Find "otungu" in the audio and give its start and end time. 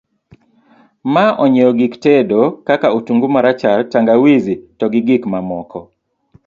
2.97-3.27